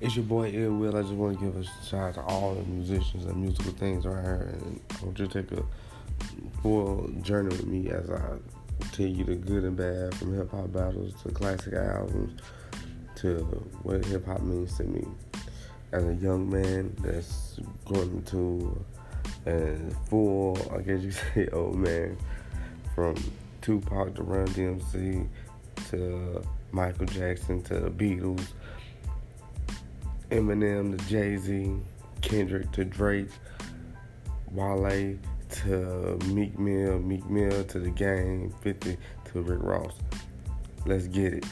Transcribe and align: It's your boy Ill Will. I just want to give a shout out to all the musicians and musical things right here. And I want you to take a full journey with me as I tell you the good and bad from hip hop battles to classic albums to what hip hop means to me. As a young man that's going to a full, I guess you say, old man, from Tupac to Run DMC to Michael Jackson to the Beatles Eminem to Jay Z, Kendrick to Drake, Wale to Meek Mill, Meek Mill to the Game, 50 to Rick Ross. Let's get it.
It's 0.00 0.14
your 0.14 0.26
boy 0.26 0.52
Ill 0.54 0.74
Will. 0.74 0.96
I 0.96 1.02
just 1.02 1.14
want 1.14 1.40
to 1.40 1.44
give 1.44 1.56
a 1.56 1.64
shout 1.84 2.10
out 2.10 2.14
to 2.14 2.22
all 2.22 2.54
the 2.54 2.62
musicians 2.62 3.24
and 3.24 3.36
musical 3.36 3.72
things 3.72 4.06
right 4.06 4.22
here. 4.22 4.52
And 4.52 4.80
I 4.90 5.04
want 5.04 5.18
you 5.18 5.26
to 5.26 5.42
take 5.42 5.58
a 5.58 5.64
full 6.62 7.08
journey 7.22 7.48
with 7.48 7.66
me 7.66 7.90
as 7.90 8.08
I 8.08 8.36
tell 8.92 9.06
you 9.06 9.24
the 9.24 9.34
good 9.34 9.64
and 9.64 9.76
bad 9.76 10.14
from 10.14 10.36
hip 10.36 10.52
hop 10.52 10.72
battles 10.72 11.20
to 11.22 11.30
classic 11.30 11.74
albums 11.74 12.40
to 13.16 13.38
what 13.82 14.04
hip 14.04 14.24
hop 14.24 14.40
means 14.42 14.76
to 14.76 14.84
me. 14.84 15.04
As 15.90 16.04
a 16.04 16.14
young 16.14 16.48
man 16.48 16.94
that's 17.00 17.58
going 17.84 18.22
to 18.26 18.84
a 19.46 19.76
full, 20.08 20.56
I 20.72 20.80
guess 20.82 21.00
you 21.00 21.10
say, 21.34 21.48
old 21.52 21.74
man, 21.74 22.16
from 22.94 23.16
Tupac 23.62 24.14
to 24.14 24.22
Run 24.22 24.46
DMC 24.48 25.26
to 25.90 26.44
Michael 26.70 27.06
Jackson 27.06 27.62
to 27.64 27.80
the 27.80 27.90
Beatles 27.90 28.46
Eminem 30.30 30.96
to 30.98 31.04
Jay 31.06 31.36
Z, 31.36 31.72
Kendrick 32.20 32.70
to 32.72 32.84
Drake, 32.84 33.30
Wale 34.50 35.18
to 35.50 36.18
Meek 36.26 36.58
Mill, 36.58 36.98
Meek 36.98 37.28
Mill 37.28 37.64
to 37.64 37.78
the 37.78 37.90
Game, 37.90 38.52
50 38.62 38.96
to 39.32 39.40
Rick 39.40 39.62
Ross. 39.62 39.94
Let's 40.86 41.06
get 41.06 41.34
it. 41.34 41.46